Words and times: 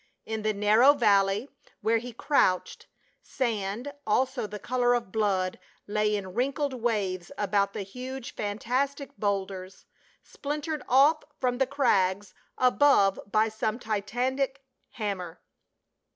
In 0.25 0.41
the 0.41 0.51
narrow 0.51 0.95
valley 0.95 1.47
where 1.81 1.99
he 1.99 2.11
crouched, 2.11 2.87
sand 3.21 3.93
also 4.07 4.47
the 4.47 4.57
color 4.57 4.95
of 4.95 5.11
blood 5.11 5.59
lay 5.85 6.15
in 6.15 6.33
wrinkled 6.33 6.73
waves 6.73 7.31
about 7.37 7.73
the 7.73 7.83
huge 7.83 8.33
fantastic 8.33 9.15
boulders, 9.17 9.85
splintered 10.23 10.81
off 10.89 11.23
from 11.39 11.59
the 11.59 11.67
crags 11.67 12.33
above 12.57 13.19
by 13.31 13.47
some 13.47 13.77
Titanic 13.77 14.63
hammer. 14.89 15.39